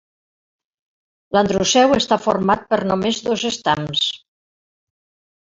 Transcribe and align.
L'androceu 1.37 1.93
està 1.97 2.17
format 2.23 2.65
per 2.73 2.81
només 2.93 3.21
dos 3.29 3.45
estams. 3.53 4.03